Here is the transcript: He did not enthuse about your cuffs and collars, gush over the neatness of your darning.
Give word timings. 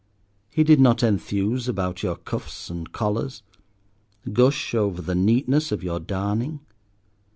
He 0.49 0.63
did 0.63 0.79
not 0.81 1.03
enthuse 1.03 1.67
about 1.67 2.01
your 2.01 2.15
cuffs 2.15 2.71
and 2.71 2.91
collars, 2.91 3.43
gush 4.33 4.73
over 4.73 4.99
the 4.99 5.13
neatness 5.13 5.71
of 5.71 5.83
your 5.83 5.99
darning. 5.99 6.61